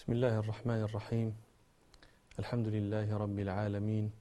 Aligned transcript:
بسم 0.00 0.12
الله 0.12 0.38
الرحمن 0.38 0.80
الرحيم. 0.88 1.28
الحمد 2.38 2.68
لله 2.72 3.16
رب 3.16 3.38
العالمين 3.38 4.12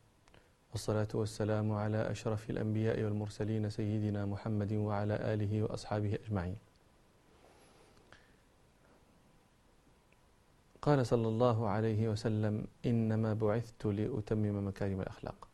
والصلاة 0.71 1.07
والسلام 1.13 1.71
على 1.71 2.11
أشرف 2.11 2.49
الأنبياء 2.49 3.03
والمرسلين 3.03 3.69
سيدنا 3.69 4.25
محمد 4.25 4.73
وعلى 4.73 5.15
آله 5.33 5.63
وأصحابه 5.63 6.19
أجمعين. 6.27 6.57
قال 10.81 11.05
صلى 11.05 11.27
الله 11.27 11.67
عليه 11.69 12.09
وسلم 12.09 12.67
إنما 12.85 13.33
بعثت 13.33 13.85
لأتمم 13.85 14.67
مكارم 14.67 15.01
الأخلاق. 15.01 15.47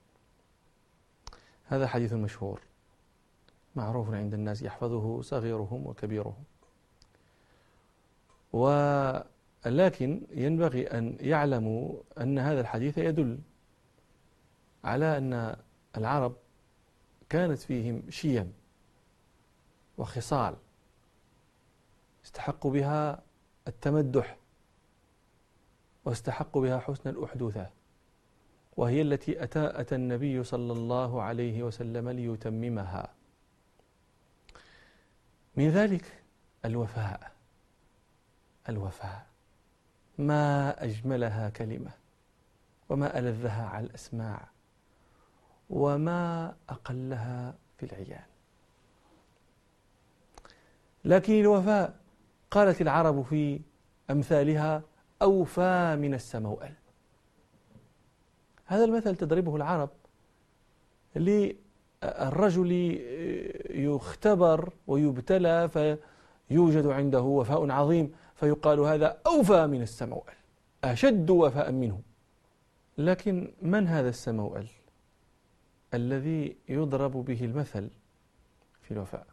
هذا 1.65 1.87
حديث 1.87 2.13
مشهور 2.13 2.61
معروف 3.75 4.09
عند 4.13 4.33
الناس 4.33 4.61
يحفظه 4.61 5.21
صغيرهم 5.21 5.87
وكبيرهم. 5.87 6.43
ولكن 9.66 10.21
ينبغي 10.32 10.88
أن 10.88 11.18
يعلموا 11.20 11.95
أن 12.21 12.39
هذا 12.39 12.62
الحديث 12.62 12.98
يدل 12.98 13.39
على 14.84 15.17
أن 15.17 15.55
العرب 15.98 16.35
كانت 17.30 17.59
فيهم 17.59 18.03
شيم 18.09 18.53
وخصال 19.98 20.55
استحقوا 22.25 22.72
بها 22.72 23.23
التمدح 23.67 24.38
واستحقوا 26.05 26.61
بها 26.61 26.80
حسن 26.80 27.09
الأحدوثة 27.09 27.70
وهي 28.77 29.02
التي 29.02 29.44
أتى, 29.44 29.72
أتى 29.80 29.95
النبي 29.95 30.44
صلى 30.44 30.73
الله 30.73 31.22
عليه 31.22 31.63
وسلم 31.63 32.09
ليتممها. 32.09 33.13
من 35.55 35.70
ذلك 35.70 36.23
الوفاء 36.66 37.31
الوفاء. 38.70 39.34
ما 40.17 40.83
أجملها 40.83 41.49
كلمة 41.49 41.91
وما 42.89 43.19
ألذها 43.19 43.65
على 43.65 43.85
الأسماع 43.85 44.47
وما 45.69 46.55
أقلها 46.69 47.55
في 47.77 47.85
العيان. 47.85 48.25
لكن 51.05 51.33
الوفاء 51.33 51.99
قالت 52.52 52.81
العرب 52.81 53.22
في 53.22 53.61
أمثالها 54.11 54.83
أوفى 55.22 55.95
من 55.99 56.13
السموأل 56.13 56.73
هذا 58.66 58.83
المثل 58.85 59.16
تضربه 59.16 59.55
العرب 59.55 59.89
للرجل 61.16 62.72
يختبر 63.69 64.73
ويبتلى 64.88 65.69
فيوجد 65.69 66.88
عنده 66.88 67.22
وفاء 67.22 67.72
عظيم. 67.72 68.11
فيقال 68.36 68.80
هذا 68.80 69.22
أوفى 69.28 69.67
من 69.67 69.81
السموأل 69.81 70.33
أشد 70.83 71.30
وفاء 71.30 71.72
منه. 71.72 72.02
لكن 72.97 73.53
من 73.61 73.88
هذا 73.88 74.09
السموأل 74.09 74.67
الذي 75.94 76.58
يضرب 76.69 77.11
به 77.11 77.45
المثل 77.45 77.89
في 78.81 78.91
الوفاء؟ 78.91 79.28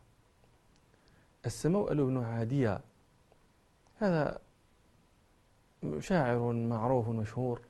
السموأل 1.47 2.05
بن 2.05 2.25
عادية. 2.25 2.81
هذا 3.97 4.39
شاعر 5.99 6.53
معروف 6.53 7.09
مشهور. 7.09 7.61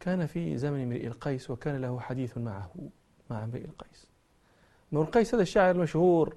كان 0.00 0.26
في 0.26 0.58
زمن 0.58 0.82
امرئ 0.82 1.06
القيس 1.06 1.50
وكان 1.50 1.80
له 1.80 2.00
حديث 2.00 2.38
معه 2.38 2.70
مع 3.30 3.44
امرئ 3.44 3.64
القيس. 3.64 4.06
امرئ 4.92 5.04
القيس 5.04 5.34
هذا 5.34 5.42
الشاعر 5.42 5.74
المشهور 5.74 6.36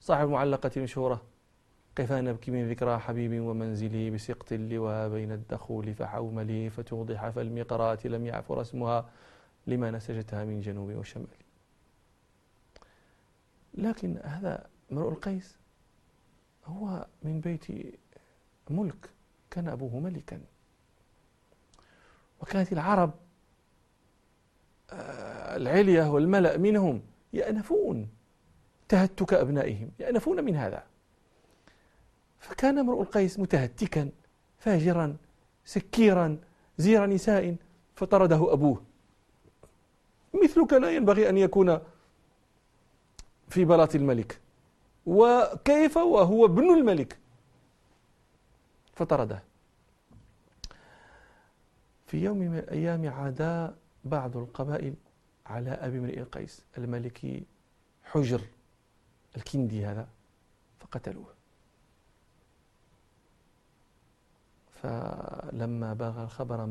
صاحب 0.00 0.28
معلقة 0.28 0.70
مشهورة. 0.76 1.22
كيف 1.96 2.12
نبكي 2.12 2.50
من 2.50 2.68
ذكرى 2.68 2.98
حبيب 2.98 3.42
ومنزلي 3.42 4.10
بسقط 4.10 4.52
اللواء 4.52 5.08
بين 5.08 5.32
الدخول 5.32 5.94
فحوملي 5.94 6.70
فتوضح 6.70 7.28
فالمقرات 7.28 8.06
لم 8.06 8.26
يعفر 8.26 8.60
اسمها 8.60 9.10
لما 9.66 9.90
نسجتها 9.90 10.44
من 10.44 10.60
جنوب 10.60 10.90
وشمال. 10.94 11.26
لكن 13.74 14.16
هذا 14.24 14.66
امرؤ 14.92 15.08
القيس. 15.08 15.58
هو 16.66 17.06
من 17.22 17.40
بيت 17.40 17.64
ملك. 18.70 19.10
كان 19.50 19.68
أبوه 19.68 19.98
ملكا. 19.98 20.40
وكانت 22.40 22.72
العرب 22.72 23.14
آه، 24.90 25.56
العلية 25.56 26.10
والملأ 26.10 26.56
منهم 26.56 27.02
يأنفون 27.32 28.08
تهتك 28.88 29.34
أبنائهم 29.34 29.90
يأنفون 29.98 30.44
من 30.44 30.56
هذا. 30.56 30.95
فكان 32.40 32.78
امرؤ 32.78 33.02
القيس 33.02 33.38
متهتكا 33.38 34.10
فاجرا 34.58 35.16
سكيرا 35.64 36.38
زير 36.78 37.06
نساء 37.06 37.56
فطرده 37.94 38.52
أبوه. 38.52 38.82
مثلك 40.44 40.72
لا 40.72 40.90
ينبغي 40.90 41.28
أن 41.28 41.38
يكون 41.38 41.78
في 43.48 43.64
بلاط 43.64 43.94
الملك. 43.94 44.40
وكيف 45.06 45.96
وهو 45.96 46.44
ابن 46.46 46.74
الملك؟ 46.74 47.18
فطرده. 48.94 49.42
في 52.06 52.24
يوم 52.24 52.38
من 52.38 52.58
الأيام 52.58 53.08
عدا 53.08 53.76
بعض 54.04 54.36
القبائل 54.36 54.94
على 55.46 55.70
أبي 55.70 55.98
امرئ 55.98 56.18
القيس 56.20 56.64
الملك 56.78 57.42
حجر 58.04 58.40
الكندي 59.36 59.86
هذا 59.86 60.08
فقتلوه. 60.80 61.35
فلما 64.82 65.94
بلغ 65.94 66.22
الخبر 66.22 66.66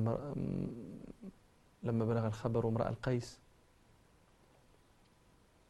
لما 1.84 2.06
بلغ 2.06 2.28
الخبر 2.28 2.68
امرأ 2.68 2.90
القيس 2.90 3.40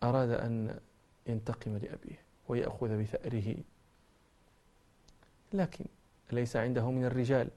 أراد 0.03 0.29
أن 0.29 0.79
ينتقم 1.27 1.77
لأبيه 1.77 2.21
ويأخذ 2.47 3.01
بثأره. 3.01 3.55
لكن 5.53 5.85
ليس 6.31 6.55
عنده 6.55 6.91
من 6.91 7.05
الرجال 7.05 7.49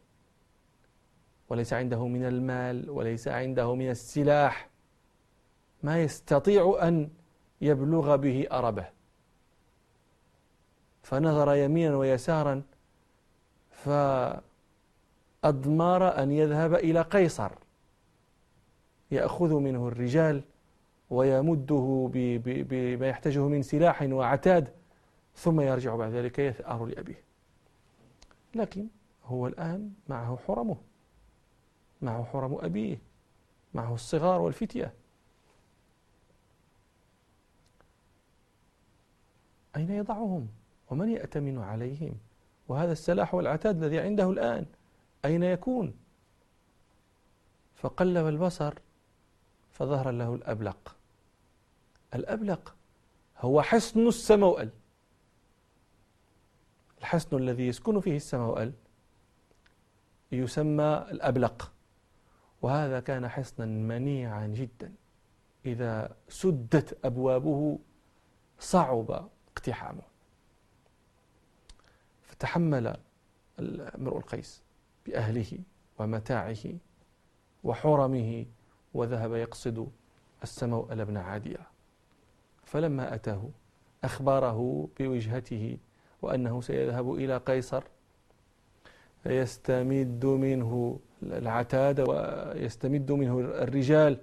وليس 1.49 1.73
عنده 1.73 2.07
من 2.07 2.25
المال 2.25 2.91
وليس 2.91 3.29
عنده 3.29 3.75
من 3.75 3.91
السلاح. 3.91 4.69
ما 5.83 6.03
يستطيع 6.03 6.79
أن 6.83 7.11
يبلغ 7.61 8.17
به 8.17 8.47
أربه. 8.53 8.89
فنظر 11.03 11.55
يمينا 11.55 11.97
ويسارا 11.97 12.63
فأضمر 15.49 16.23
أن 16.23 16.31
يذهب 16.33 16.75
إلى 16.75 17.01
قيصر. 17.01 17.53
يأخذ 19.11 19.55
منه 19.55 19.89
الرجال 19.89 20.43
ويمده 21.11 22.11
بما 22.45 23.09
يحتاجه 23.09 23.49
من 23.49 23.63
سلاح 23.63 24.03
وعتاد 24.03 24.73
ثم 25.35 25.61
يرجع 25.61 25.97
بعد 25.97 26.13
ذلك 26.13 26.39
يثأر 26.39 26.87
لأبيه. 26.87 27.23
لكن 28.55 28.87
هو 29.25 29.47
الآن 29.47 29.93
معه 30.09 30.39
حرمه 30.47 30.77
معه 32.03 32.25
حرم 32.25 32.55
أبيه 32.55 32.99
معه 33.75 33.95
الصغار 33.95 34.41
والفتية. 34.41 34.93
أين 39.77 39.91
يضعهم؟ 39.91 40.49
ومن 40.91 41.09
يأتمن 41.09 41.59
عليهم؟ 41.59 42.15
وهذا 42.69 42.93
السلاح 42.93 43.35
والعتاد 43.35 43.83
الذي 43.83 43.99
عنده 43.99 44.31
الآن. 44.31 44.67
أين 45.25 45.43
يكون؟ 45.43 45.97
فقلب 47.75 48.27
البصر 48.27 48.75
فظهر 49.71 50.11
له 50.11 50.35
الأبلق. 50.35 50.97
الأبلق 52.15 52.77
هو 53.39 53.63
حصن 53.63 54.09
السموأل 54.09 54.71
الحصن 56.99 57.37
الذي 57.37 57.67
يسكن 57.67 58.01
فيه 58.01 58.17
السموأل 58.17 58.73
يسمى 60.33 61.07
الأبلق. 61.11 61.73
وهذا 62.63 63.01
كان 63.01 63.29
حصنا 63.29 63.67
منيعا 63.67 64.47
جدا. 64.47 64.95
إذا 65.67 66.17
سدت 66.29 67.05
أبوابه 67.05 67.79
صعب 68.59 69.29
اقتحامه. 69.49 70.03
فتحمل 72.23 72.97
امرؤ 73.59 74.17
القيس. 74.19 74.63
بأهله 75.09 75.59
ومتاعه 75.99 76.65
وحرمه 77.65 78.47
وذهب 78.95 79.35
يقصد 79.35 79.89
السموأل 80.43 81.05
بن 81.05 81.17
عادية. 81.17 81.67
فلما 82.65 83.15
أتاه 83.15 83.51
أخبره 84.05 84.89
بوجهته 84.99 85.79
وأنه 86.23 86.61
سيذهب 86.61 87.15
إلى 87.15 87.37
قيصر 87.37 87.83
فيستمد 89.23 90.27
منه 90.27 91.01
العتاد 91.23 92.01
ويستمد 92.01 93.13
منه 93.13 93.41
الرجال 93.41 94.19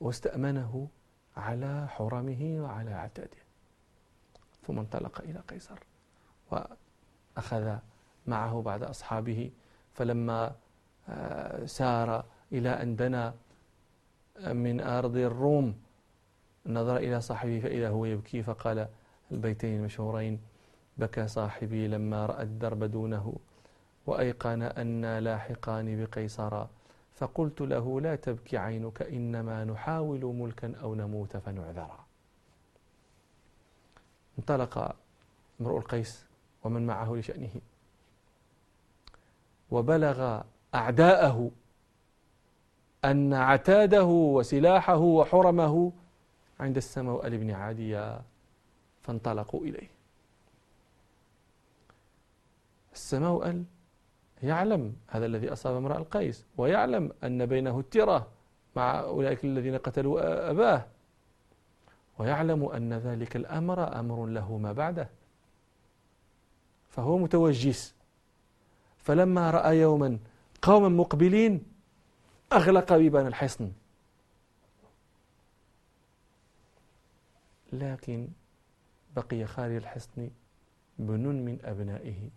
واستأمنه 0.00 0.88
على 1.36 1.88
حرمه 1.88 2.56
وعلى 2.60 2.92
عتاده. 2.92 3.42
ثم 4.66 4.78
انطلق 4.78 5.20
إلى 5.20 5.40
قيصر. 5.48 5.78
وأخذ 6.52 7.76
معه 8.26 8.62
بعد 8.62 8.82
أصحابه 8.82 9.50
فلما 9.94 10.52
آه، 11.08 11.66
سار 11.66 12.24
إلى 12.52 12.68
أن 12.68 12.96
دنا 12.96 13.34
من 14.46 14.80
أرض 14.80 15.16
الروم 15.16 15.74
نظر 16.66 16.96
إلى 16.96 17.20
صاحبه 17.20 17.60
فإذا 17.60 17.88
هو 17.88 18.04
يبكي 18.04 18.42
فقال 18.42 18.88
البيتين 19.32 19.78
المشهورين 19.80 20.40
بكى 20.98 21.28
صاحبي 21.28 21.88
لما 21.88 22.26
رأى 22.26 22.42
الدرب 22.42 22.84
دونه 22.84 23.34
وأيقن 24.06 24.62
أنا 24.62 25.20
لاحقان 25.20 26.04
بقيصر 26.04 26.66
فقلت 27.14 27.60
له 27.60 28.00
لا 28.00 28.16
تبكي 28.16 28.58
عينك 28.58 29.02
إنما 29.02 29.64
نحاول 29.64 30.24
ملكا 30.24 30.72
أو 30.82 30.94
نموت 30.94 31.36
فنعذرا. 31.36 32.04
انطلق 34.38 34.96
امرؤ 35.60 35.78
القيس 35.78 36.26
ومن 36.64 36.86
معه 36.86 37.14
لشأنه. 37.14 37.50
وبلغ 39.70 40.40
أعداءه 40.74 41.50
أن 43.04 43.34
عتاده 43.34 44.04
وسلاحه 44.04 44.98
وحرمه 44.98 45.92
عند 46.60 46.76
السموأل 46.76 47.38
بن 47.38 47.50
عادية 47.50 48.20
فانطلقوا 49.02 49.60
إليه. 49.60 49.88
السموأل 52.92 53.64
يعلم 54.42 54.96
هذا 55.08 55.26
الذي 55.26 55.52
أصاب 55.52 55.76
امرأ 55.76 55.98
القيس 55.98 56.46
ويعلم 56.56 57.12
أن 57.24 57.46
بينه 57.46 57.80
الترة 57.80 58.28
مع 58.76 59.00
أولئك 59.00 59.44
الذين 59.44 59.76
قتلوا 59.76 60.50
أباه 60.50 60.86
ويعلم 62.18 62.64
أن 62.64 62.92
ذلك 62.92 63.36
الأمر 63.36 64.00
أمر 64.00 64.26
له 64.26 64.56
ما 64.56 64.72
بعده. 64.72 65.08
فهو 66.92 67.18
متوجس. 67.18 67.94
فلما 68.98 69.50
رأى 69.50 69.78
يوما 69.78 70.18
قوما 70.62 70.88
مقبلين 70.88 71.64
أغلق 72.52 72.92
بيبان 72.92 73.26
الحصن. 73.26 73.72
لكن 77.72 78.28
بقي 79.16 79.46
خارج 79.46 79.74
الحصن 79.74 80.30
بن 80.98 81.26
من 81.26 81.58
أبنائه. 81.64 82.30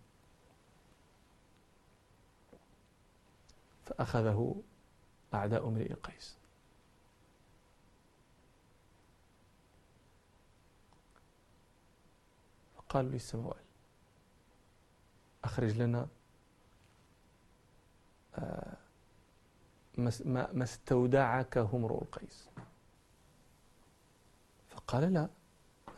فأخذه 3.86 4.56
أعداء 5.34 5.68
امرئ 5.68 5.92
القيس 5.92 6.38
فقالوا 12.78 13.12
للسموال 13.12 13.65
أخرج 15.46 15.78
لنا 15.78 16.08
آه، 18.36 18.78
ما 19.98 20.64
استودعك 20.64 21.58
امرؤ 21.58 22.02
القيس. 22.02 22.50
فقال 24.70 25.14
لا 25.14 25.30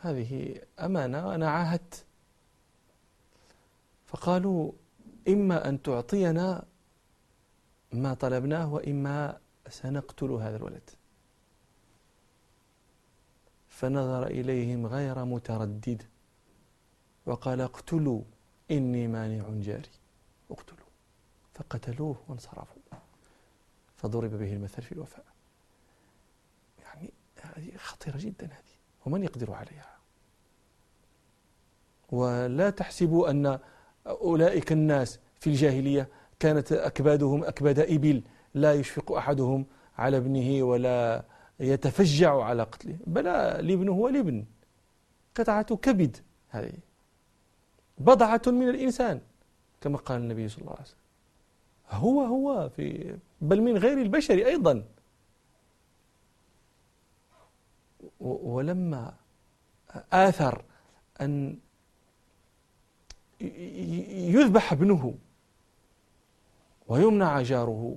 هذه 0.00 0.60
أمانة 0.80 1.28
وأنا 1.28 1.50
عاهدت. 1.50 2.04
فقالوا 4.06 4.72
إما 5.28 5.68
أن 5.68 5.82
تعطينا 5.82 6.64
ما 7.92 8.14
طلبناه 8.14 8.72
وإما 8.74 9.40
سنقتل 9.68 10.30
هذا 10.30 10.56
الولد. 10.56 10.90
فنظر 13.68 14.26
إليهم 14.26 14.86
غير 14.86 15.24
متردد 15.24 16.02
وقال 17.26 17.60
اقتلوا. 17.60 18.22
إني 18.70 19.08
مانع 19.08 19.44
جاري. 19.50 19.90
اقتلوا 20.50 20.88
فقتلوه 21.54 22.16
وانصرفوا. 22.28 22.82
فضرب 23.96 24.30
به 24.30 24.52
المثل 24.52 24.82
في 24.82 24.92
الوفاء. 24.92 25.24
يعني 26.78 27.12
هذه 27.42 27.76
خطيرة 27.76 28.16
جدا 28.16 28.46
هذه. 28.46 28.76
ومن 29.06 29.22
يقدر 29.22 29.52
عليها؟ 29.52 29.98
ولا 32.10 32.70
تحسبوا 32.70 33.30
أن 33.30 33.58
أولئك 34.06 34.72
الناس 34.72 35.18
في 35.40 35.46
الجاهلية 35.46 36.08
كانت 36.38 36.72
أكبادهم 36.72 37.44
أكباد 37.44 37.78
إبل. 37.78 38.22
لا 38.54 38.74
يشفق 38.74 39.12
أحدهم 39.12 39.66
على 39.98 40.16
ابنه 40.16 40.62
ولا 40.62 41.24
يتفجع 41.60 42.42
على 42.42 42.62
قتله. 42.62 42.98
بل 43.06 43.26
الابن 43.26 43.88
هو 43.88 44.08
الابن 44.08 44.44
قطعة 45.34 45.76
كبد 45.76 46.16
هذه. 46.48 46.87
بضعة 48.00 48.42
من 48.46 48.68
الإنسان 48.68 49.20
كما 49.80 49.98
قال 49.98 50.20
النبي 50.20 50.48
صلى 50.48 50.60
الله 50.60 50.72
عليه 50.72 50.82
وسلم. 50.82 50.98
هو 51.90 52.20
هو 52.22 52.68
في 52.68 53.16
بل 53.40 53.60
من 53.60 53.78
غير 53.78 54.02
البشر 54.02 54.34
أيضا. 54.34 54.84
ولما 58.20 59.14
آثر 60.12 60.64
أن 61.20 61.58
يذبح 63.40 64.72
ابنه 64.72 65.14
ويمنع 66.88 67.42
جاره 67.42 67.96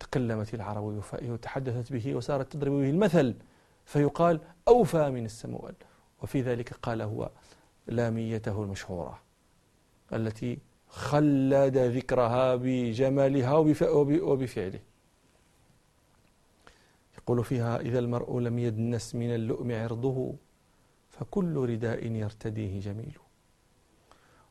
تكلمت 0.00 0.54
العرب 0.54 1.02
وتحدثت 1.22 1.92
به 1.92 2.14
وسارت 2.14 2.52
تضرب 2.52 2.72
به 2.72 2.90
المثل 2.90 3.34
فيقال 3.84 4.40
أوفى 4.68 5.10
من 5.10 5.24
السموال 5.24 5.74
وفي 6.22 6.42
ذلك 6.42 6.72
قال 6.72 7.02
هو 7.02 7.30
لاميته 7.86 8.62
المشهورة 8.62 9.20
التي 10.12 10.58
خلد 10.88 11.76
ذكرها 11.76 12.56
بجمالها 12.56 13.56
وبفعله. 14.22 14.80
يقول 17.18 17.44
فيها 17.44 17.80
إذا 17.80 17.98
المرء 17.98 18.38
لم 18.38 18.58
يدنس 18.58 19.14
من 19.14 19.34
اللؤم 19.34 19.72
عرضه 19.72 20.34
فكل 21.10 21.56
رداء 21.56 22.06
يرتديه 22.06 22.80
جميل. 22.80 23.18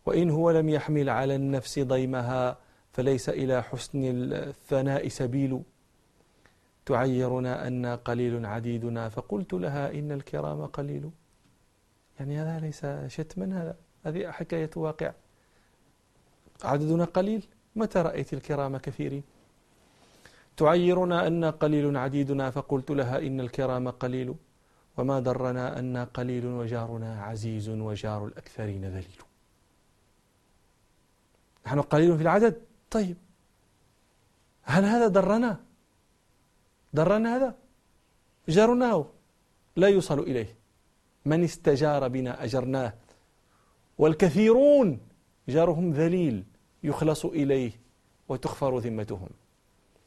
وإن 0.05 0.29
هو 0.29 0.51
لم 0.51 0.69
يحمل 0.69 1.09
على 1.09 1.35
النفس 1.35 1.79
ضيمها 1.79 2.57
فليس 2.91 3.29
إلى 3.29 3.63
حسن 3.63 4.01
الثناء 4.33 5.07
سبيل. 5.07 5.61
تعيرنا 6.85 7.67
أن 7.67 7.85
قليل 7.85 8.45
عديدنا 8.45 9.09
فقلت 9.09 9.53
لها 9.53 9.91
إن 9.91 10.11
الكرام 10.11 10.65
قليل. 10.65 11.11
يعني 12.21 12.41
هذا 12.41 12.59
ليس 12.59 12.81
شتما 13.15 13.61
هذا 13.61 13.75
هذه 14.05 14.31
حكاية 14.31 14.69
واقع. 14.75 15.11
عددنا 16.63 17.05
قليل 17.05 17.41
متى 17.75 17.99
رأيت 18.01 18.33
الكرام 18.33 18.77
كثيرين؟ 18.77 19.23
تعيرنا 20.57 21.27
أن 21.27 21.45
قليل 21.45 21.97
عديدنا 21.97 22.51
فقلت 22.51 22.91
لها 22.91 23.17
إن 23.27 23.39
الكرام 23.39 23.89
قليل. 23.89 24.35
وما 24.97 25.19
درنا 25.19 25.79
أن 25.79 25.97
قليل 25.97 26.45
وجارنا 26.45 27.23
عزيز 27.23 27.69
وجار 27.69 28.25
الأكثرين 28.25 28.85
ذليل. 28.85 29.21
نحن 31.65 31.81
قليل 31.81 32.17
في 32.17 32.23
العدد؟ 32.23 32.61
طيب. 32.91 33.17
هل 34.63 34.83
هذا 34.83 35.07
درنا؟ 35.07 35.59
درنا 36.93 37.35
هذا؟ 37.35 37.55
جارناه 38.49 39.05
لا 39.75 39.87
يوصل 39.87 40.19
إليه. 40.19 40.60
من 41.25 41.43
استجار 41.43 42.07
بنا 42.07 42.43
أجرناه. 42.43 42.93
والكثيرون 43.97 44.99
جارهم 45.49 45.93
ذليل 45.93 46.43
يخلص 46.83 47.25
إليه 47.25 47.71
وتخفر 48.29 48.77
ذمتهم. 48.77 49.29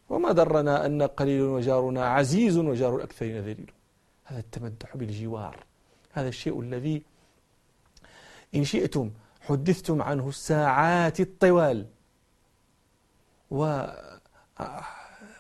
وما 0.09 0.33
درنا 0.33 0.87
أن 0.87 1.02
قليل 1.02 1.42
وجارنا 1.42 2.06
عزيز 2.06 2.59
وجار 2.59 2.97
الأكثرين 2.97 3.40
ذليل. 3.40 3.73
هذا 4.25 4.38
التمدح 4.38 4.97
بالجوار. 4.97 5.64
هذا 6.12 6.28
الشيء 6.28 6.61
الذي 6.61 7.02
إن 8.54 8.64
شئتم 8.64 9.11
حدثتم 9.40 10.02
عنه 10.02 10.28
الساعات 10.28 11.21
الطوال. 11.21 11.87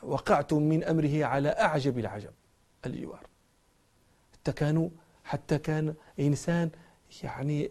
ووقعتم 0.02 0.62
من 0.62 0.84
أمره 0.84 1.24
على 1.24 1.48
أعجب 1.48 1.98
العجب. 1.98 2.32
الجوار. 2.86 3.26
حتى 4.32 4.52
كانوا 4.52 4.88
حتى 5.24 5.58
كان 5.58 5.94
إنسان 6.20 6.70
يعني 7.22 7.70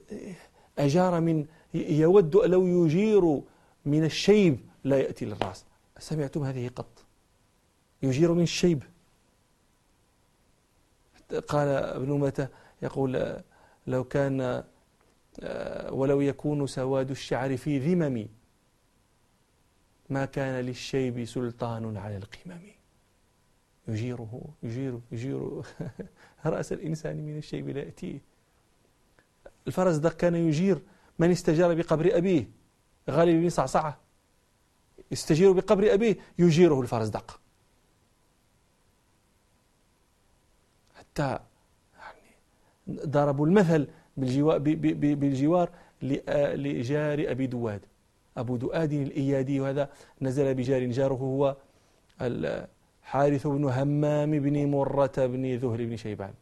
أجار 0.78 1.22
من 1.22 1.46
يود 1.74 2.36
لو 2.36 2.86
يجير 2.86 3.42
من 3.86 4.06
الشيب 4.06 4.60
لا 4.84 5.00
يأتي 5.00 5.26
للرأس. 5.26 5.66
سمعتم 6.00 6.44
هذه 6.44 6.68
قط؟ 6.68 7.06
يجير 8.04 8.34
من 8.34 8.44
الشيب. 8.44 8.84
قال 11.48 11.68
ابن 11.68 12.12
متى 12.12 12.48
يقول 12.82 13.42
لو 13.88 14.04
كان 14.04 14.64
ولو 15.90 16.22
يكون 16.22 16.68
سواد 16.68 17.12
الشعر 17.12 17.58
في 17.58 17.80
ذمم 17.80 18.28
ما 20.10 20.26
كان 20.26 20.66
للشيب 20.66 21.26
سلطان 21.26 21.98
على 21.98 22.18
القمم. 22.18 22.62
يجيره 23.88 24.42
يجير 24.64 25.00
يجير 25.12 25.62
رأس 26.46 26.74
الإنسان 26.74 27.18
من 27.18 27.38
الشيب 27.38 27.70
لا 27.70 27.80
يأتيه 27.80 28.20
الفرزدق 29.68 30.14
كان 30.14 30.36
يجير 30.36 30.82
من 31.20 31.32
استجار 31.32 31.74
بقبر 31.74 32.18
أبيه 32.18 32.50
غالب 33.10 33.42
بن 33.42 33.50
صعصعة. 33.50 33.98
يستجير 35.12 35.52
بقبر 35.52 35.94
أبيه 35.94 36.18
يجيره 36.40 36.82
الفرزدق 36.82 37.40
حتى 40.96 41.40
يعني 41.98 42.30
ضربوا 42.90 43.48
المثل 43.48 43.88
بالجوار, 44.18 44.58
بالجوار 44.58 45.70
لجار 46.02 47.32
أبي 47.32 47.48
دواد. 47.48 47.82
أبو 48.38 48.58
دؤاد 48.58 48.94
الإيادي 48.94 49.60
وهذا 49.60 49.90
نزل 50.22 50.54
بجار 50.54 50.86
جاره 50.86 51.14
هو 51.14 51.56
الحارث 53.04 53.48
بن 53.48 53.64
همام 53.64 54.32
بن 54.40 54.66
مرة 54.66 55.12
بن 55.18 55.56
ذهل 55.56 55.86
بن 55.86 55.96
شيبان. 55.96 56.34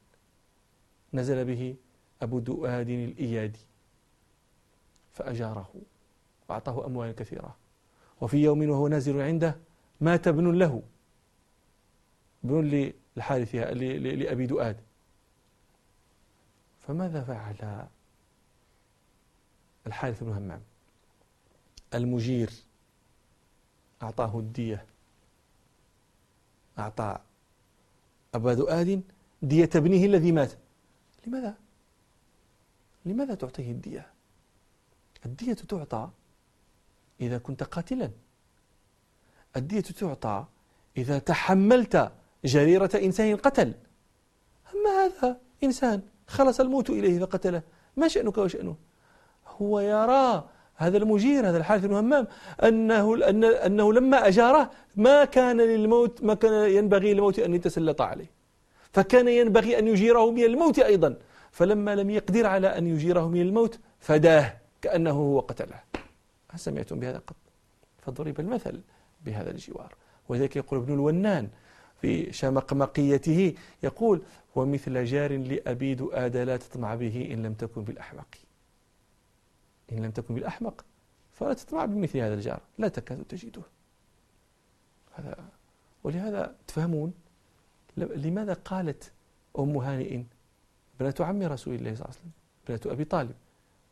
نزل 1.13 1.45
به 1.45 1.75
أبو 2.21 2.39
دؤاد 2.39 2.89
الإيادي 2.89 3.59
فأجاره 5.13 5.73
وأعطاه 6.49 6.85
أموالا 6.85 7.11
كثيرة. 7.11 7.55
وفي 8.21 8.37
يوم 8.37 8.69
وهو 8.69 8.87
نازل 8.87 9.21
عنده 9.21 9.57
مات 10.01 10.27
ابن 10.27 10.51
له. 10.51 10.83
ابن 12.43 12.61
للحارث 13.17 13.55
لأبي 13.55 14.45
دؤاد. 14.45 14.77
فماذا 16.87 17.23
فعل 17.23 17.87
الحارث 19.87 20.23
بن 20.23 20.31
همام؟ 20.31 20.61
المجير 21.93 22.49
أعطاه 24.03 24.39
الدية. 24.39 24.85
أعطى 26.81 27.19
أبا 28.35 28.53
دؤاد 28.53 29.01
دية 29.41 29.69
ابنه 29.75 30.05
الذي 30.05 30.31
مات. 30.31 30.51
لماذا؟ 31.27 31.55
لماذا 33.05 33.33
تعطيه 33.35 33.71
الدية؟ 33.71 34.07
الدية 35.25 35.53
تعطى 35.53 36.09
إذا 37.21 37.38
كنت 37.38 37.63
قاتلا. 37.63 38.11
الدية 39.55 39.81
تعطى 39.81 40.45
إذا 40.97 41.19
تحملت 41.19 42.11
جريرة 42.45 42.89
إنسان 42.95 43.35
قتل. 43.35 43.73
أما 44.73 44.89
هذا 44.89 45.39
إنسان 45.63 46.01
خلص 46.27 46.59
الموت 46.59 46.89
إليه 46.89 47.19
فقتله. 47.19 47.61
ما 47.97 48.07
شأنك 48.07 48.38
وشأنه؟ 48.38 48.75
هو 49.47 49.79
يرى 49.79 50.50
هذا 50.81 50.97
المجير 50.97 51.50
هذا 51.50 51.57
الحارث 51.57 51.85
بن 51.85 51.93
همام 51.93 52.27
أنه, 52.63 53.29
أن 53.29 53.43
أنه 53.43 53.93
لما 53.93 54.27
أجاره 54.27 54.71
ما 54.95 55.25
كان 55.25 55.61
للموت 55.61 56.23
ما 56.23 56.33
كان 56.33 56.69
ينبغي 56.69 57.13
للموت 57.13 57.39
أن 57.39 57.53
يتسلط 57.53 58.01
عليه. 58.01 58.29
فكان 58.93 59.27
ينبغي 59.27 59.79
أن 59.79 59.88
يجيره 59.88 60.31
من 60.31 60.43
الموت 60.43 60.79
أيضا. 60.79 61.15
فلما 61.51 61.95
لم 61.95 62.09
يقدر 62.09 62.45
على 62.45 62.67
أن 62.67 62.88
يجيره 62.88 63.27
من 63.27 63.41
الموت 63.41 63.79
فداه 64.00 64.57
كأنه 64.81 65.11
هو 65.11 65.39
قتله. 65.39 65.79
هل 66.50 66.59
سمعتم 66.59 67.00
بهذا 67.00 67.17
قط؟ 67.17 67.35
فضرب 68.01 68.39
المثل 68.39 68.81
بهذا 69.25 69.51
الجوار. 69.51 69.95
ولذلك 70.29 70.55
يقول 70.55 70.79
ابن 70.79 70.93
الونان 70.93 71.50
في 72.01 72.33
شمقمقيته 72.33 73.53
يقول 73.83 74.21
ومثل 74.55 75.05
جار 75.05 75.38
لأبي 75.38 75.95
دؤاد 75.95 76.38
لا 76.38 76.57
تطمع 76.57 76.95
به 76.95 77.29
إن 77.33 77.43
لم 77.43 77.53
تكن 77.53 77.83
بالأحمق 77.83 78.27
إن 79.91 80.05
لم 80.05 80.12
تكن 80.12 80.36
بالأحمق 80.36 80.86
فلا 81.33 81.53
تطمع 81.53 81.86
بمثل 81.86 82.17
هذا 82.17 82.33
الجار 82.33 82.62
لا 82.77 82.88
تكاد 82.88 83.25
تجده. 83.25 83.62
هذا 85.15 85.36
ولهذا 86.03 86.55
تفهمون 86.67 87.13
لماذا 87.98 88.53
قالت 88.53 89.12
أم 89.60 89.77
هانئ 89.77 90.24
بنة 91.00 91.15
عم 91.19 91.41
رسول 91.43 91.75
الله 91.75 91.95
صلى 91.95 92.05
الله 92.05 92.15
عليه 92.15 92.19
وسلم 92.19 92.31
بنة 92.67 92.93
أبي 92.93 93.05
طالب 93.05 93.36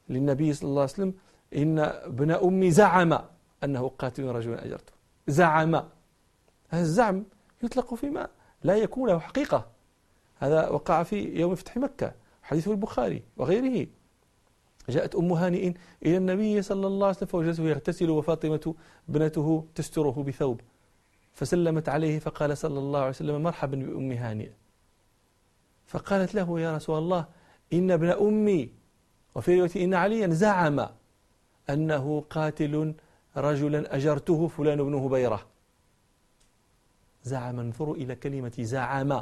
للنبي 0.10 0.54
صلى 0.54 0.70
الله 0.70 0.82
عليه 0.82 0.92
وسلم 0.92 1.14
إن 1.56 1.80
ابن 1.80 2.32
أمي 2.32 2.72
زعم 2.72 3.20
أنه 3.64 3.88
قاتل 3.88 4.24
رجلا 4.24 4.66
أجرته 4.66 4.94
زعم. 5.28 5.76
هذا 6.70 6.82
الزعم 6.82 7.26
يطلق 7.64 7.94
فيما 7.94 8.30
لا 8.64 8.76
يكون 8.76 9.10
له 9.10 9.20
حقيقة. 9.20 9.68
هذا 10.38 10.70
وقع 10.70 11.04
في 11.04 11.40
يوم 11.40 11.56
فتح 11.56 11.78
مكة 11.78 12.14
حديث 12.44 12.68
البخاري 12.68 13.24
وغيره. 13.38 13.88
جاءت 14.90 15.16
أم 15.16 15.34
هانئ 15.34 15.74
إلى 16.06 16.18
النبي 16.18 16.62
صلى 16.62 16.88
الله 16.88 17.08
عليه 17.08 17.18
وسلم 17.18 17.28
فوجدته 17.28 17.64
يغتسل 17.64 18.10
وفاطمة 18.10 18.76
ابنته 19.10 19.66
تستره 19.76 20.24
بثوب 20.28 20.62
فسلمت 21.34 21.90
عليه 21.90 22.20
فقال 22.20 22.58
صلى 22.58 22.80
الله 22.80 23.00
عليه 23.00 23.10
وسلم 23.10 23.44
مرحبا 23.44 23.78
بأم 23.78 24.12
هانئ. 24.12 24.50
فقالت 25.88 26.36
له 26.36 26.60
يا 26.60 26.76
رسول 26.76 26.98
الله 26.98 27.26
إن 27.74 27.92
ابن 27.92 28.10
أمي 28.10 28.70
وفي 29.36 29.60
رواية 29.60 29.86
إن 29.86 29.94
عليا 29.94 30.28
زعم 30.28 30.88
أنه 31.70 32.24
قاتل 32.30 32.94
رجلا 33.38 33.96
أجرته 33.96 34.48
فلان 34.48 34.84
بن 34.84 34.94
هبيرة 34.94 35.46
زعم 37.24 37.60
انظروا 37.60 37.96
إلى 37.96 38.16
كلمة 38.16 38.52
زعم. 38.60 39.22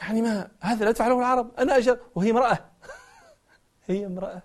يعني 0.00 0.22
ما 0.22 0.50
هذا 0.60 0.84
لا 0.84 0.92
تفعله 0.92 1.18
العرب 1.18 1.50
أنا 1.58 1.76
أجر 1.76 1.98
وهي 2.14 2.30
امرأة. 2.30 2.58
هي 3.86 4.06
امرأة 4.06 4.42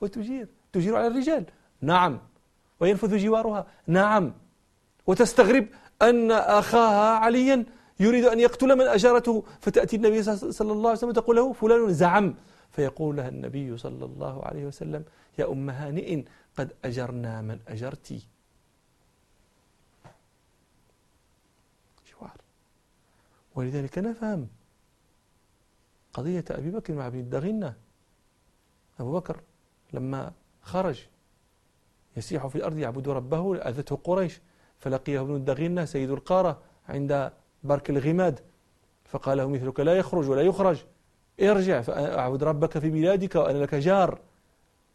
وتجير 0.00 0.48
تجير 0.72 0.96
على 0.96 1.06
الرجال. 1.06 1.44
نعم. 1.80 2.20
وينفذ 2.80 3.16
جوارها. 3.16 3.66
نعم. 3.86 4.34
وتستغرب 5.06 5.66
أن 6.02 6.30
أخاها 6.32 7.18
عليا 7.18 7.64
يريد 8.00 8.24
أن 8.24 8.40
يقتل 8.40 8.76
من 8.78 8.86
أجارته. 8.86 9.44
فتأتي 9.60 9.96
النبي 9.96 10.22
صلى 10.22 10.72
الله 10.72 10.88
عليه 10.88 10.98
وسلم 10.98 11.10
وتقول 11.10 11.36
له 11.36 11.52
فلان 11.52 11.92
زعم. 11.92 12.34
فيقول 12.70 13.16
لها 13.16 13.28
النبي 13.28 13.76
صلى 13.76 14.04
الله 14.04 14.44
عليه 14.44 14.66
وسلم 14.66 15.04
يا 15.38 15.52
أم 15.52 15.70
هانئ 15.70 16.24
قد 16.56 16.72
أجرنا 16.84 17.42
من 17.42 17.58
جوار. 22.10 22.36
ولذلك 23.54 23.98
نفهم 23.98 24.48
قضية 26.12 26.44
أبي 26.50 26.70
بكر 26.70 26.94
مع 26.94 27.06
ابن 27.06 27.18
الدغنة 27.18 27.74
أبو 29.00 29.12
بكر 29.12 29.40
لما 29.92 30.32
خرج 30.62 31.06
يسيح 32.16 32.46
في 32.46 32.56
الأرض 32.56 32.78
يعبد 32.78 33.08
ربه 33.08 33.56
أذته 33.56 33.96
قريش 34.04 34.40
فلقيه 34.78 35.20
ابن 35.20 35.34
الدغنة 35.34 35.84
سيد 35.84 36.10
القارة 36.10 36.58
عند 36.88 37.32
برك 37.64 37.90
الغماد. 37.90 38.40
فقال 39.04 39.38
له 39.38 39.48
مثلك 39.48 39.80
لا 39.80 39.94
يخرج 39.94 40.30
ولا 40.30 40.42
يخرج. 40.42 40.84
ارجع 41.40 41.80
فأعبد 41.80 42.44
ربك 42.44 42.78
في 42.78 42.90
بلادك 42.90 43.34
وأنا 43.34 43.58
لك 43.58 43.74
جار. 43.74 44.18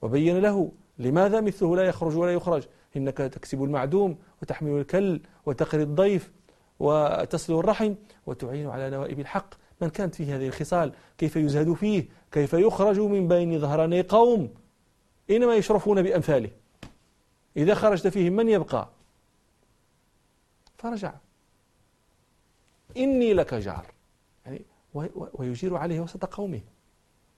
وبين 0.02 0.40
له 0.40 0.72
لماذا 0.98 1.42
مثله 1.42 1.76
لا 1.76 1.84
يخرج 1.84 2.18
ولا 2.18 2.34
يخرج؟ 2.34 2.68
إنك 2.98 3.18
تكسب 3.18 3.64
المعدوم 3.64 4.18
وتحمل 4.42 4.80
الكل 4.80 5.22
وتقري 5.46 5.84
الضيف 5.84 6.32
وتصل 6.80 7.60
الرحم 7.60 7.94
وتعين 8.26 8.68
على 8.68 8.90
نوائب 8.90 9.20
الحق. 9.20 9.54
من 9.82 9.90
كانت 9.90 10.16
فيه 10.16 10.36
هذه 10.36 10.48
الخصال؟ 10.48 10.94
كيف 11.18 11.36
يزهد 11.36 11.74
فيه؟ 11.74 12.06
كيف 12.32 12.54
يخرج 12.54 13.00
من 13.00 13.28
بين 13.28 13.60
ظهراني 13.60 14.02
قوم؟ 14.02 14.54
إنما 15.30 15.56
يشرفون 15.56 16.02
بأمثاله 16.02 16.52
إذا 17.58 17.76
خرجت 17.76 18.08
فيهم 18.08 18.34
من 18.34 18.50
يبقى؟ 18.50 18.90
فرجع. 20.78 21.14
إني 22.98 23.34
لك 23.34 23.54
جار. 23.54 23.86
يعني 24.46 24.62
ويجير 25.34 25.76
عليه 25.78 26.00
وسط 26.00 26.26
قومه. 26.26 26.62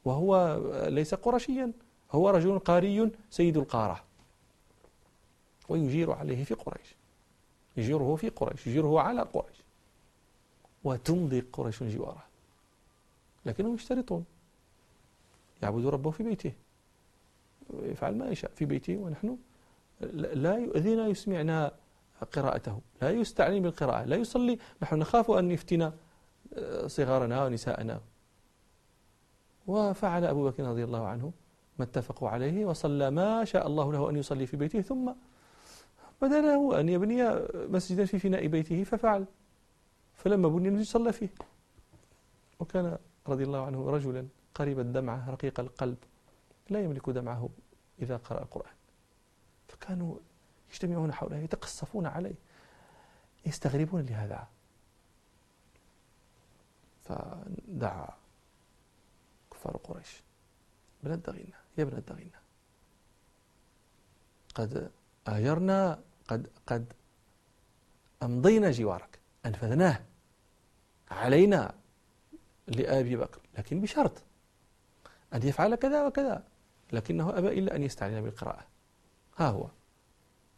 وهو 0.05 0.62
ليس 0.88 1.13
قرشيا. 1.13 1.71
هو 2.12 2.29
رجل 2.29 2.59
قاري 2.59 3.12
سيد 3.29 3.57
القارة. 3.57 4.03
ويجير 5.69 6.12
عليه 6.12 6.43
في 6.43 6.53
قريش. 6.53 6.95
يجيره 7.77 8.15
في 8.15 8.29
قريش. 8.29 8.67
يجيره 8.67 9.00
على 9.00 9.21
قريش. 9.21 9.57
وتمضي 10.83 11.39
قريش 11.39 11.83
جواره. 11.83 12.32
لكنهم 13.45 13.75
يشترطون. 13.75 14.25
يعبد 15.63 15.85
ربه 15.85 16.12
في 16.12 16.23
بيته. 16.23 16.53
يفعل 17.73 18.15
ما 18.17 18.29
يشاء 18.29 18.51
في 18.55 18.65
بيته 18.65 18.97
ونحن 18.97 19.38
لا 20.33 20.57
يؤذينا 20.57 21.07
يسمعنا 21.07 21.71
قراءته 22.31 22.81
لا 23.01 23.09
يستعني 23.09 23.59
بالقراءة 23.59 24.03
لا 24.03 24.15
يصلي. 24.15 24.59
نحن 24.81 24.95
نخاف 24.95 25.31
أن 25.31 25.51
يفتنا 25.51 25.93
آه، 26.53 26.88
صغارنا 26.88 27.45
ونساءنا. 27.45 28.01
وفعل 29.67 30.25
أبو 30.25 30.50
بكر 30.50 30.63
رضي 30.63 30.83
الله 30.83 31.07
عنه 31.07 31.31
ما 31.79 31.85
اتفقوا 31.85 32.29
عليه 32.29 32.65
وصلى 32.65 33.12
ما 33.12 33.45
شاء 33.45 33.67
الله 33.67 33.93
له 33.93 34.09
أن 34.09 34.15
يصلي 34.15 34.45
في 34.45 34.57
بيته 34.57 34.81
ثم 34.81 35.12
بدا 36.21 36.41
له 36.41 36.79
أن 36.79 36.89
يبني 36.89 37.23
مسجدا 37.53 38.05
في 38.05 38.19
فناء 38.19 38.47
بيته 38.47 38.83
ففعل. 38.83 39.25
فلما 40.13 40.47
بني 40.47 40.67
المسجد 40.67 40.85
صلى 40.85 41.13
فيه. 41.13 41.29
وكان 42.59 42.97
رضي 43.27 43.44
الله 43.44 43.65
عنه 43.65 43.89
رجلا 43.89 44.27
قريب 44.56 44.80
الدمعة 44.80 45.30
رقيق 45.30 45.60
القلب 45.60 45.98
لا 46.70 46.80
يملك 46.84 47.10
دمعه 47.10 47.50
إذا 48.01 48.18
قرأ 48.18 48.42
القرآن. 48.42 48.74
فكانوا 49.68 50.18
يجتمعون 50.72 51.13
حوله 51.13 51.38
يتقصفون 51.38 52.06
عليه 52.06 52.36
يستغربون 53.46 54.01
لهذا. 54.01 54.48
فدعا 57.03 58.10
كفار 59.51 59.77
قريش. 59.77 60.24
بلد 61.03 61.24
دغينة 61.24 61.58
يا 61.77 61.84
ابن 61.84 61.98
الدغينة 61.98 62.39
قد 64.56 64.92
آجرنا 65.27 66.00
قد 66.27 66.50
قد 66.68 66.94
أمضينا 68.24 68.72
جوارك 68.72 69.20
أنفذناه 69.46 70.03
علينا 71.12 71.75
لأبي 72.67 73.15
بكر 73.15 73.41
لكن 73.58 73.82
بشرط 73.82 74.24
أن 75.34 75.48
يفعل 75.48 75.75
كذا 75.75 76.08
وكذا 76.08 76.43
لكنه 76.91 77.38
أبى 77.38 77.60
إلا 77.60 77.75
أن 77.75 77.84
يستعلن 77.84 78.22
بالقراءة. 78.22 78.65
ها 79.38 79.48
هو. 79.48 79.70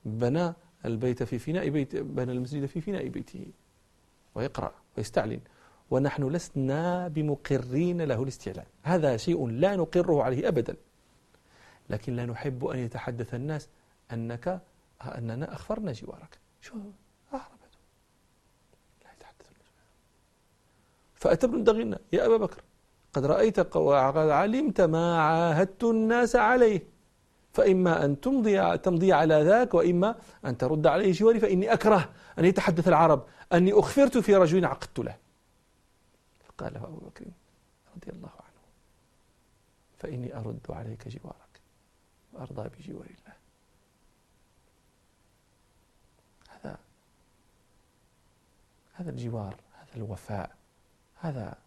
بنى 0.05 0.53
البيت 0.85 1.23
في 1.23 1.39
فناء 1.39 1.69
بيت 1.69 1.95
بنى 1.95 2.31
المسجد 2.31 2.65
في 2.65 2.81
فناء 2.81 3.07
بيته 3.07 3.47
ويقرأ 4.35 4.73
ويستعلن. 4.97 5.39
ونحن 5.91 6.23
لسنا 6.23 7.07
بمقرين 7.07 8.01
له 8.01 8.23
الاستعلان. 8.23 8.65
هذا 8.83 9.17
شيء 9.17 9.47
لا 9.47 9.75
نقره 9.75 10.23
عليه 10.23 10.47
أبدا. 10.47 10.75
لكن 11.89 12.15
لا 12.15 12.25
نحب 12.25 12.65
أن 12.65 12.79
يتحدث 12.79 13.33
الناس 13.33 13.69
أنك 14.11 14.61
أننا 15.01 15.53
أخفرنا 15.53 15.91
جوارك. 15.91 16.39
شو 16.61 16.75
أهربته 17.33 17.79
لا 19.03 19.11
يتحدث 19.13 19.47
الناس 19.51 19.73
فأتى 21.25 21.45
ابن 21.45 21.63
دغينة 21.63 21.97
يا 22.13 22.25
أبا 22.25 22.37
بكر 22.37 22.61
قد 23.13 23.25
رأيت 23.25 23.75
وقد 23.75 24.29
علمت 24.29 24.81
ما 24.81 25.21
عاهدت 25.21 25.83
الناس 25.83 26.35
عليه. 26.35 26.87
فإما 27.53 28.05
أن 28.05 28.21
تمضي 28.21 28.77
تمضي 28.77 29.13
على 29.13 29.43
ذاك 29.43 29.73
وإما 29.73 30.15
أن 30.45 30.57
ترد 30.57 30.87
عليه 30.87 31.11
جواري 31.11 31.39
فإني 31.39 31.73
أكره 31.73 32.09
أن 32.39 32.45
يتحدث 32.45 32.87
العرب 32.87 33.25
أني 33.53 33.73
أخفرت 33.73 34.17
في 34.17 34.35
رجل 34.35 34.65
عقدت 34.65 34.99
له. 34.99 35.17
فقال 36.45 36.77
أبو 36.77 36.97
بكر 36.97 37.25
رضي 37.95 38.11
الله 38.11 38.29
عنه 38.29 38.61
فإني 39.97 40.37
أرد 40.37 40.59
عليك 40.69 41.07
جوارك 41.07 41.61
وأرضى 42.33 42.69
بجوار 42.69 43.05
الله. 43.05 43.35
هذا 46.49 46.77
هذا 48.93 49.09
الجوار 49.09 49.55
هذا 49.73 49.95
الوفاء. 49.95 50.64
هذا 51.15 51.57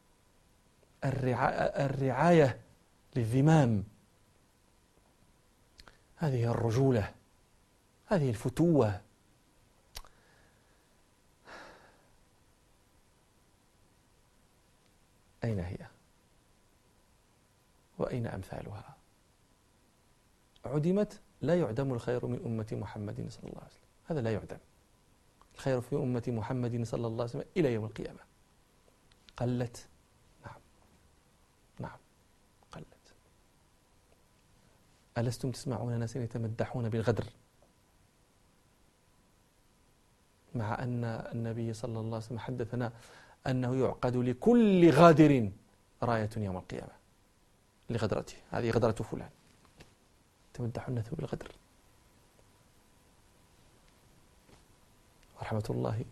الرعاية 1.05 2.61
للذمام. 3.17 3.85
هذه 6.17 6.50
الرجولة 6.50 7.14
هذه 8.07 8.31
الفتوة. 8.31 9.00
أين 15.45 15.61
هي؟ 15.61 15.78
وأين 17.99 18.26
أمثالها؟ 18.26 18.97
عدمت 20.64 21.21
لا 21.40 21.61
يعدم 21.61 21.93
الخير 21.93 22.26
من 22.26 22.45
أمة 22.45 22.67
محمد 22.73 23.28
صلى 23.28 23.45
الله 23.50 23.59
عليه 23.59 23.71
وسلم. 23.71 23.88
هذا 24.07 24.21
لا 24.21 24.33
يعدم. 24.33 24.59
الخير 25.55 25.81
في 25.81 25.97
أمة 25.97 26.23
محمد 26.28 26.85
صلى 26.85 27.07
الله 27.07 27.25
عليه 27.25 27.31
وسلم 27.31 27.45
إلى 27.57 27.73
يوم 27.73 27.85
القيامة. 27.85 28.27
قلت. 29.38 29.88
نعم. 30.45 30.61
نعم. 31.80 31.99
قلت. 32.73 33.14
ألستم 35.18 35.50
تسمعون 35.50 35.99
ناس 35.99 36.16
يتمدحون 36.16 36.88
بالغدر؟ 36.88 37.25
مع 40.54 40.83
أن 40.83 41.04
النبي 41.04 41.73
صلى 41.73 42.00
الله 42.00 42.16
عليه 42.16 42.26
وسلم 42.26 42.38
حدثنا 42.38 42.92
أنه 43.47 43.76
يعقد 43.76 44.16
لكل 44.16 44.90
غادر 44.90 45.50
راية 46.02 46.30
يوم 46.37 46.57
القيامة 46.57 46.92
لغدرته. 47.90 48.37
هذه 48.50 48.71
غدرة 48.71 48.92
فلان. 48.92 49.30
تمدح 50.54 50.88
الناس 50.88 51.09
بالغدر. 51.09 51.52
ورحمة 55.39 55.65
الله 55.71 56.04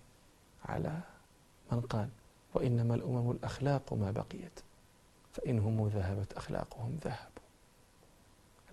على 0.64 1.00
من 1.72 1.81
قال 1.81 2.09
وإنما 2.57 2.95
الأمم 2.95 3.31
الأخلاق 3.31 3.92
ما 3.92 4.11
بقيت 4.11 4.61
فإنهم 5.33 5.88
ذهبت 5.88 6.33
أخلاقهم 6.33 6.99
ذهبوا. 7.05 7.42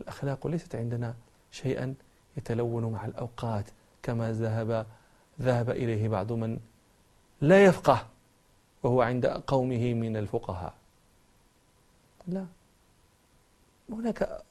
الأخلاق 0.02 0.48
ليست 0.48 0.76
عندنا 0.76 1.16
شيئا 1.52 1.96
يتلون 2.38 2.86
مع 2.86 3.06
الأوقات 3.06 3.66
كما 4.04 4.32
ذهب 4.32 4.86
ذهب 5.42 5.70
إليه 5.70 6.10
بعض 6.10 6.32
من 6.32 6.60
لا 7.42 7.66
يفقه 7.66 8.08
وهو 8.84 9.02
عند 9.02 9.26
قومه 9.26 9.94
من 9.94 10.18
الفقهاء. 10.18 10.74
لا. 12.28 12.46
هناك 13.90 14.42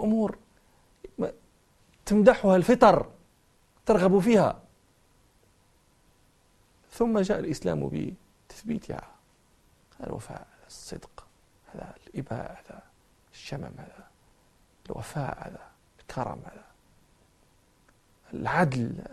أمور 0.00 0.38
تمدحها 2.06 2.56
الفطر 2.56 3.10
ترغب 3.86 4.18
فيها. 4.18 4.60
ثم 6.92 7.18
جاء 7.18 7.38
الإسلام 7.38 7.88
بتثبيتها 8.64 9.10
هذا 9.98 10.06
الوفاء 10.06 10.38
هذا 10.38 10.66
الصدق 10.66 11.26
هذا 11.74 11.94
الإباء 12.06 12.62
هذا 12.64 12.82
الشمم 13.32 13.74
هذا 13.78 14.08
الوفاء 14.86 15.48
هذا 15.48 15.70
الكرم 16.00 16.42
هذا 16.46 16.64
العدل 18.34 19.04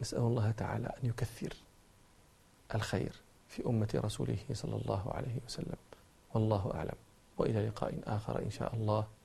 نسأل 0.00 0.18
الله 0.18 0.50
تعالى 0.50 0.86
أن 0.86 1.08
يكثر 1.08 1.52
الخير 2.74 3.12
في 3.48 3.66
أمة 3.66 3.88
رسوله 3.94 4.38
صلى 4.52 4.76
الله 4.76 5.12
عليه 5.12 5.40
وسلم. 5.46 5.76
والله 6.34 6.72
أعلم. 6.74 6.94
وإلى 7.38 7.68
لقاء 7.68 8.00
آخر 8.06 8.42
إن 8.42 8.50
شاء 8.50 8.74
الله. 8.74 9.06